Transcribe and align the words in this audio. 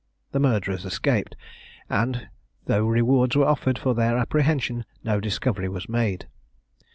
The 0.31 0.39
murderers 0.39 0.83
escaped; 0.83 1.35
and, 1.87 2.27
though 2.65 2.87
rewards 2.87 3.35
were 3.35 3.45
offered 3.45 3.77
for 3.77 3.93
their 3.93 4.17
apprehension, 4.17 4.83
no 5.03 5.19
discovery 5.19 5.69
was 5.69 5.87
made. 5.87 6.25